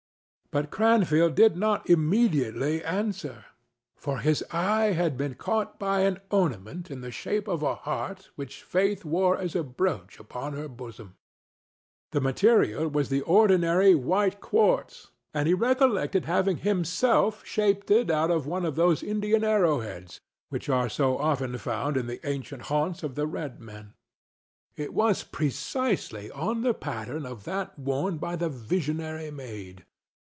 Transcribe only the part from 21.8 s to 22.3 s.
in the